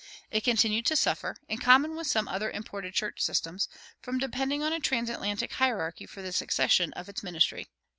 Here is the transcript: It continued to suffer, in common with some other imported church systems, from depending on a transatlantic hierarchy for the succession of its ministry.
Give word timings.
It 0.31 0.43
continued 0.43 0.87
to 0.87 0.95
suffer, 0.95 1.37
in 1.47 1.59
common 1.59 1.95
with 1.95 2.07
some 2.07 2.27
other 2.27 2.49
imported 2.49 2.95
church 2.95 3.21
systems, 3.21 3.67
from 4.01 4.17
depending 4.17 4.63
on 4.63 4.73
a 4.73 4.79
transatlantic 4.79 5.53
hierarchy 5.53 6.07
for 6.07 6.23
the 6.23 6.31
succession 6.33 6.91
of 6.93 7.07
its 7.07 7.21
ministry. 7.21 7.67